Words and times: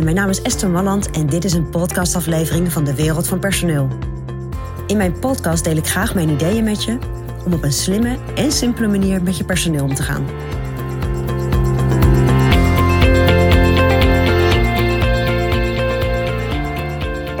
Mijn 0.00 0.14
naam 0.14 0.28
is 0.28 0.42
Esther 0.42 0.70
Malland 0.70 1.10
en 1.10 1.26
dit 1.26 1.44
is 1.44 1.52
een 1.52 1.70
podcastaflevering 1.70 2.72
van 2.72 2.84
de 2.84 2.94
Wereld 2.94 3.28
van 3.28 3.38
Personeel. 3.38 3.88
In 4.86 4.96
mijn 4.96 5.18
podcast 5.18 5.64
deel 5.64 5.76
ik 5.76 5.86
graag 5.86 6.14
mijn 6.14 6.28
ideeën 6.28 6.64
met 6.64 6.84
je 6.84 6.98
om 7.44 7.52
op 7.52 7.62
een 7.62 7.72
slimme 7.72 8.18
en 8.34 8.52
simpele 8.52 8.88
manier 8.88 9.22
met 9.22 9.36
je 9.36 9.44
personeel 9.44 9.84
om 9.84 9.94
te 9.94 10.02
gaan. 10.02 10.26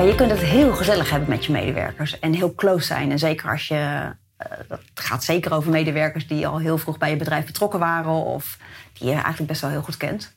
Je 0.06 0.14
kunt 0.16 0.30
het 0.30 0.40
heel 0.40 0.74
gezellig 0.74 1.10
hebben 1.10 1.28
met 1.28 1.44
je 1.44 1.52
medewerkers 1.52 2.18
en 2.18 2.32
heel 2.32 2.54
close 2.54 2.86
zijn. 2.86 3.10
En 3.10 3.18
zeker 3.18 3.50
als 3.50 3.68
je. 3.68 3.74
Uh, 3.74 4.58
dat 4.68 4.80
gaat 4.94 5.24
zeker 5.24 5.52
over 5.52 5.70
medewerkers 5.70 6.26
die 6.26 6.46
al 6.46 6.58
heel 6.58 6.78
vroeg 6.78 6.98
bij 6.98 7.10
je 7.10 7.16
bedrijf 7.16 7.46
betrokken 7.46 7.78
waren 7.78 8.12
of 8.12 8.58
die 8.92 9.08
je 9.08 9.14
eigenlijk 9.14 9.46
best 9.46 9.60
wel 9.60 9.70
heel 9.70 9.82
goed 9.82 9.96
kent. 9.96 10.34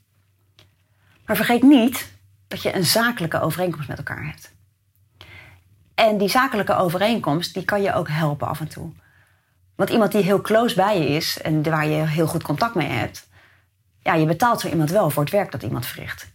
Maar 1.25 1.35
vergeet 1.35 1.63
niet 1.63 2.11
dat 2.47 2.61
je 2.61 2.75
een 2.75 2.85
zakelijke 2.85 3.41
overeenkomst 3.41 3.87
met 3.87 3.97
elkaar 3.97 4.25
hebt. 4.25 4.53
En 5.95 6.17
die 6.17 6.29
zakelijke 6.29 6.75
overeenkomst 6.75 7.53
die 7.53 7.65
kan 7.65 7.81
je 7.81 7.93
ook 7.93 8.09
helpen 8.09 8.47
af 8.47 8.59
en 8.59 8.67
toe. 8.67 8.91
Want 9.75 9.89
iemand 9.89 10.11
die 10.11 10.23
heel 10.23 10.41
close 10.41 10.75
bij 10.75 10.99
je 10.99 11.07
is 11.07 11.41
en 11.41 11.63
waar 11.63 11.87
je 11.87 12.07
heel 12.07 12.27
goed 12.27 12.43
contact 12.43 12.75
mee 12.75 12.87
hebt, 12.87 13.27
ja, 13.99 14.13
je 14.13 14.25
betaalt 14.25 14.61
zo 14.61 14.67
iemand 14.67 14.89
wel 14.89 15.09
voor 15.09 15.23
het 15.23 15.31
werk 15.31 15.51
dat 15.51 15.63
iemand 15.63 15.85
verricht. 15.85 16.27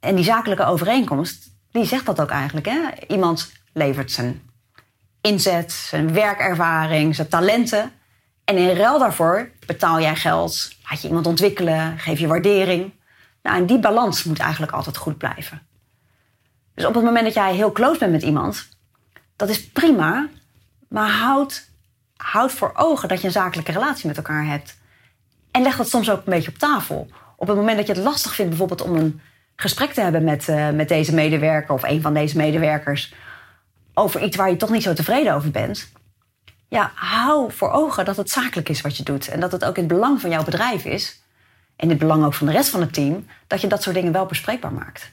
En 0.00 0.14
die 0.14 0.24
zakelijke 0.24 0.64
overeenkomst, 0.64 1.50
die 1.70 1.84
zegt 1.84 2.06
dat 2.06 2.20
ook 2.20 2.30
eigenlijk. 2.30 2.66
Hè? 2.66 2.80
Iemand 3.08 3.52
levert 3.72 4.10
zijn 4.10 4.42
inzet, 5.20 5.72
zijn 5.72 6.12
werkervaring, 6.12 7.14
zijn 7.14 7.28
talenten. 7.28 7.92
En 8.44 8.56
in 8.56 8.76
ruil 8.76 8.98
daarvoor 8.98 9.50
betaal 9.66 10.00
jij 10.00 10.16
geld, 10.16 10.72
laat 10.90 11.02
je 11.02 11.08
iemand 11.08 11.26
ontwikkelen, 11.26 11.98
geef 11.98 12.18
je 12.18 12.26
waardering. 12.26 12.92
Nou, 13.42 13.56
en 13.56 13.66
die 13.66 13.78
balans 13.78 14.24
moet 14.24 14.38
eigenlijk 14.38 14.72
altijd 14.72 14.96
goed 14.96 15.18
blijven. 15.18 15.62
Dus 16.74 16.84
op 16.84 16.94
het 16.94 17.04
moment 17.04 17.24
dat 17.24 17.34
jij 17.34 17.54
heel 17.54 17.72
close 17.72 17.98
bent 17.98 18.12
met 18.12 18.22
iemand, 18.22 18.68
dat 19.36 19.48
is 19.48 19.68
prima, 19.68 20.28
maar 20.88 21.10
houd, 21.10 21.68
houd 22.16 22.52
voor 22.52 22.72
ogen 22.74 23.08
dat 23.08 23.20
je 23.20 23.26
een 23.26 23.32
zakelijke 23.32 23.72
relatie 23.72 24.06
met 24.06 24.16
elkaar 24.16 24.46
hebt. 24.46 24.78
En 25.50 25.62
leg 25.62 25.76
dat 25.76 25.88
soms 25.88 26.10
ook 26.10 26.18
een 26.18 26.32
beetje 26.32 26.50
op 26.50 26.58
tafel. 26.58 27.08
Op 27.36 27.48
het 27.48 27.56
moment 27.56 27.76
dat 27.76 27.86
je 27.86 27.92
het 27.92 28.02
lastig 28.02 28.34
vindt, 28.34 28.50
bijvoorbeeld 28.50 28.82
om 28.82 28.96
een 28.96 29.20
gesprek 29.56 29.92
te 29.92 30.00
hebben 30.00 30.24
met, 30.24 30.48
uh, 30.48 30.70
met 30.70 30.88
deze 30.88 31.14
medewerker 31.14 31.74
of 31.74 31.82
een 31.82 32.00
van 32.00 32.14
deze 32.14 32.36
medewerkers 32.36 33.14
over 33.94 34.22
iets 34.22 34.36
waar 34.36 34.50
je 34.50 34.56
toch 34.56 34.70
niet 34.70 34.82
zo 34.82 34.92
tevreden 34.92 35.34
over 35.34 35.50
bent. 35.50 35.92
Ja, 36.68 36.92
hou 36.94 37.52
voor 37.52 37.70
ogen 37.70 38.04
dat 38.04 38.16
het 38.16 38.30
zakelijk 38.30 38.68
is 38.68 38.80
wat 38.80 38.96
je 38.96 39.02
doet 39.02 39.28
en 39.28 39.40
dat 39.40 39.52
het 39.52 39.64
ook 39.64 39.76
in 39.76 39.84
het 39.84 39.92
belang 39.92 40.20
van 40.20 40.30
jouw 40.30 40.44
bedrijf 40.44 40.84
is 40.84 41.22
en 41.80 41.88
het 41.88 41.98
belang 41.98 42.24
ook 42.24 42.34
van 42.34 42.46
de 42.46 42.52
rest 42.52 42.68
van 42.68 42.80
het 42.80 42.92
team, 42.92 43.26
dat 43.46 43.60
je 43.60 43.66
dat 43.66 43.82
soort 43.82 43.94
dingen 43.94 44.12
wel 44.12 44.26
bespreekbaar 44.26 44.72
maakt. 44.72 45.12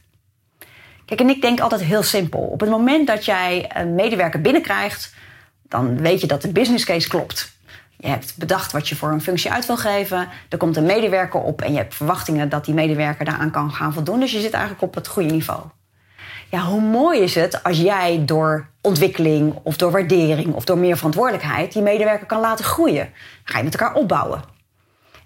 Kijk, 1.06 1.20
en 1.20 1.30
ik 1.30 1.42
denk 1.42 1.60
altijd 1.60 1.82
heel 1.82 2.04
simpel. 2.04 2.40
Op 2.40 2.60
het 2.60 2.70
moment 2.70 3.08
dat 3.08 3.26
jij 3.26 3.72
een 3.74 3.96
medewerker 3.96 4.42
binnenkrijgt, 4.42 5.14
dan 5.62 5.98
weet 5.98 6.22
je 6.22 6.28
dat 6.28 6.42
de 6.42 6.52
business 6.52 6.86
case 6.86 7.08
klopt. 7.08 7.56
Je 7.98 8.08
hebt 8.08 8.38
bedacht 8.38 8.72
wat 8.72 8.90
je 8.90 8.96
voor 8.96 9.12
een 9.12 9.22
functie 9.22 9.52
uit 9.52 9.66
wil 9.66 9.78
geven. 9.78 10.28
Er 10.50 10.58
komt 10.58 10.78
een 10.78 10.86
medewerker 10.86 11.40
op 11.40 11.62
en 11.62 11.72
je 11.72 11.78
hebt 11.78 11.96
verwachtingen 11.96 12.50
dat 12.50 12.66
die 12.66 12.74
medewerker 12.74 13.26
daaraan 13.26 13.52
kan 13.52 13.72
gaan 13.72 13.94
voldoen. 13.94 14.20
Dus 14.20 14.32
je 14.32 14.40
zit 14.40 14.54
eigenlijk 14.54 14.84
op 14.84 14.96
het 14.96 15.08
goede 15.08 15.30
niveau. 15.30 15.62
Ja, 16.50 16.62
hoe 16.62 16.82
mooi 16.82 17.20
is 17.20 17.36
het 17.36 17.64
als 17.64 17.78
jij 17.78 18.22
door 18.26 18.70
ontwikkeling 18.82 19.60
of 19.64 19.78
door 19.78 19.92
waardering 19.92 20.54
of 20.54 20.66
door 20.66 20.78
meer 20.78 20.98
verantwoordelijkheid 20.98 21.74
die 21.74 21.82
medewerker 21.82 22.26
kan 22.26 22.40
laten 22.40 22.66
groeien? 22.66 23.04
Dan 23.04 23.14
ga 23.44 23.58
je 23.58 23.64
met 23.64 23.76
elkaar 23.76 23.96
opbouwen. 23.96 24.56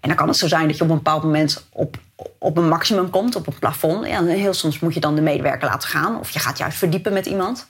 En 0.02 0.08
dan 0.08 0.18
kan 0.18 0.28
het 0.28 0.38
zo 0.38 0.48
zijn 0.48 0.68
dat 0.68 0.78
je 0.78 0.84
op 0.84 0.90
een 0.90 0.96
bepaald 0.96 1.24
moment 1.24 1.68
op, 1.70 1.98
op 2.38 2.58
een 2.58 2.68
maximum 2.68 3.10
komt, 3.10 3.36
op 3.36 3.48
een 3.48 3.60
plafond. 3.60 4.06
En 4.06 4.28
heel 4.28 4.54
soms 4.54 4.80
moet 4.80 4.94
je 4.94 5.00
dan 5.00 5.16
de 5.16 5.22
medewerker 5.22 5.68
laten 5.68 5.90
gaan 5.90 6.20
of 6.20 6.30
je 6.30 6.40
gaat 6.40 6.58
juist 6.58 6.78
verdiepen 6.78 7.14
met 7.14 7.26
iemand. 7.26 7.70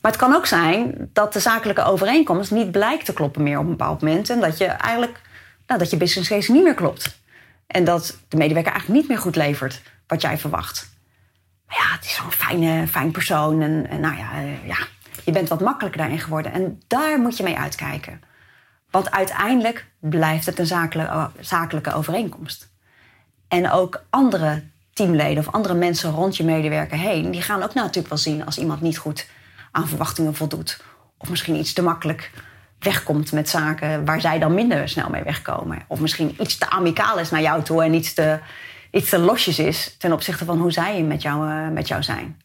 Maar 0.00 0.10
het 0.10 0.20
kan 0.20 0.34
ook 0.34 0.46
zijn 0.46 1.10
dat 1.12 1.32
de 1.32 1.40
zakelijke 1.40 1.84
overeenkomst 1.84 2.50
niet 2.50 2.70
blijkt 2.70 3.04
te 3.04 3.12
kloppen 3.12 3.42
meer 3.42 3.58
op 3.58 3.64
een 3.64 3.70
bepaald 3.70 4.02
moment. 4.02 4.30
En 4.30 4.40
dat 4.40 4.58
je 4.58 4.64
eigenlijk 4.64 5.20
nou, 5.66 5.78
dat 5.78 5.90
je 5.90 5.96
business 5.96 6.28
case 6.28 6.52
niet 6.52 6.62
meer 6.62 6.74
klopt. 6.74 7.20
En 7.66 7.84
dat 7.84 8.18
de 8.28 8.36
medewerker 8.36 8.72
eigenlijk 8.72 9.00
niet 9.00 9.10
meer 9.10 9.20
goed 9.20 9.36
levert 9.36 9.82
wat 10.06 10.22
jij 10.22 10.38
verwacht. 10.38 10.90
Maar 11.66 11.76
ja, 11.76 11.94
het 11.94 12.04
is 12.04 12.14
zo'n 12.14 12.32
fijne, 12.32 12.86
fijn 12.86 13.10
persoon. 13.10 13.62
En, 13.62 13.86
en 13.88 14.00
nou 14.00 14.16
ja, 14.16 14.42
uh, 14.42 14.66
ja, 14.66 14.76
je 15.24 15.32
bent 15.32 15.48
wat 15.48 15.60
makkelijker 15.60 16.00
daarin 16.00 16.20
geworden. 16.20 16.52
En 16.52 16.82
daar 16.86 17.18
moet 17.18 17.36
je 17.36 17.42
mee 17.42 17.58
uitkijken. 17.58 18.20
Want 18.92 19.10
uiteindelijk 19.10 19.86
blijft 19.98 20.46
het 20.46 20.58
een 20.58 20.66
zakelijke, 21.40 21.94
overeenkomst. 21.94 22.68
En 23.48 23.70
ook 23.70 24.04
andere 24.10 24.62
teamleden 24.92 25.46
of 25.46 25.52
andere 25.52 25.74
mensen 25.74 26.10
rond 26.10 26.36
je 26.36 26.44
medewerker 26.44 26.98
heen, 26.98 27.30
die 27.30 27.42
gaan 27.42 27.62
ook 27.62 27.74
natuurlijk 27.74 28.08
wel 28.08 28.18
zien 28.18 28.44
als 28.44 28.58
iemand 28.58 28.80
niet 28.80 28.98
goed 28.98 29.28
aan 29.70 29.88
verwachtingen 29.88 30.34
voldoet. 30.34 30.82
Of 31.18 31.30
misschien 31.30 31.56
iets 31.56 31.72
te 31.72 31.82
makkelijk 31.82 32.30
wegkomt 32.78 33.32
met 33.32 33.48
zaken 33.48 34.04
waar 34.04 34.20
zij 34.20 34.38
dan 34.38 34.54
minder 34.54 34.88
snel 34.88 35.10
mee 35.10 35.22
wegkomen. 35.22 35.78
Of 35.86 36.00
misschien 36.00 36.34
iets 36.40 36.58
te 36.58 36.70
amicaal 36.70 37.18
is 37.18 37.30
naar 37.30 37.42
jou 37.42 37.62
toe 37.62 37.84
en 37.84 37.94
iets 37.94 38.14
te, 38.14 38.38
iets 38.90 39.10
te 39.10 39.18
losjes 39.18 39.58
is 39.58 39.96
ten 39.98 40.12
opzichte 40.12 40.44
van 40.44 40.58
hoe 40.58 40.72
zij 40.72 41.02
met 41.02 41.22
jou, 41.22 41.48
uh, 41.48 41.68
met 41.68 41.88
jou 41.88 42.02
zijn. 42.02 42.42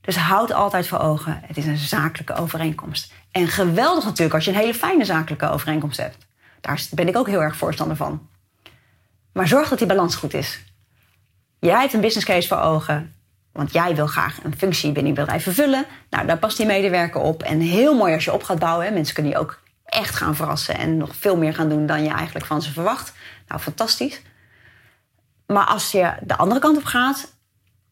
Dus 0.00 0.16
houd 0.16 0.52
altijd 0.52 0.86
voor 0.88 0.98
ogen, 0.98 1.40
het 1.44 1.56
is 1.56 1.66
een 1.66 1.76
zakelijke 1.76 2.34
overeenkomst. 2.34 3.12
En 3.30 3.48
geweldig 3.48 4.04
natuurlijk 4.04 4.34
als 4.34 4.44
je 4.44 4.50
een 4.50 4.56
hele 4.56 4.74
fijne 4.74 5.04
zakelijke 5.04 5.50
overeenkomst 5.50 5.98
hebt. 5.98 6.16
Daar 6.60 6.82
ben 6.90 7.08
ik 7.08 7.16
ook 7.16 7.26
heel 7.26 7.42
erg 7.42 7.56
voorstander 7.56 7.96
van. 7.96 8.28
Maar 9.32 9.48
zorg 9.48 9.68
dat 9.68 9.78
die 9.78 9.86
balans 9.86 10.14
goed 10.14 10.34
is. 10.34 10.60
Jij 11.58 11.80
hebt 11.80 11.92
een 11.92 12.00
business 12.00 12.26
case 12.26 12.48
voor 12.48 12.60
ogen. 12.60 13.14
Want 13.52 13.72
jij 13.72 13.94
wil 13.94 14.06
graag 14.06 14.44
een 14.44 14.56
functie 14.56 14.92
binnen 14.92 15.12
je 15.12 15.20
bedrijf 15.20 15.42
vervullen. 15.42 15.84
Nou, 16.10 16.26
daar 16.26 16.38
past 16.38 16.56
die 16.56 16.66
medewerker 16.66 17.20
op. 17.20 17.42
En 17.42 17.60
heel 17.60 17.94
mooi 17.94 18.14
als 18.14 18.24
je 18.24 18.32
op 18.32 18.42
gaat 18.42 18.58
bouwen. 18.58 18.92
Mensen 18.92 19.14
kunnen 19.14 19.32
je 19.32 19.38
ook 19.38 19.60
echt 19.84 20.14
gaan 20.14 20.36
verrassen. 20.36 20.78
En 20.78 20.96
nog 20.96 21.16
veel 21.16 21.36
meer 21.36 21.54
gaan 21.54 21.68
doen 21.68 21.86
dan 21.86 22.02
je 22.02 22.10
eigenlijk 22.10 22.46
van 22.46 22.62
ze 22.62 22.72
verwacht. 22.72 23.12
Nou, 23.48 23.60
fantastisch. 23.60 24.22
Maar 25.46 25.66
als 25.66 25.90
je 25.90 26.12
de 26.22 26.36
andere 26.36 26.60
kant 26.60 26.76
op 26.76 26.84
gaat. 26.84 27.38